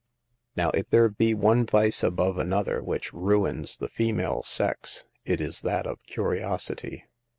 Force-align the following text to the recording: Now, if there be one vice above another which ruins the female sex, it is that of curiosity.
Now, 0.55 0.71
if 0.71 0.89
there 0.89 1.07
be 1.09 1.35
one 1.35 1.63
vice 1.67 2.01
above 2.01 2.39
another 2.39 2.81
which 2.81 3.13
ruins 3.13 3.77
the 3.77 3.87
female 3.87 4.41
sex, 4.41 5.05
it 5.25 5.39
is 5.39 5.61
that 5.61 5.85
of 5.85 6.01
curiosity. 6.07 7.05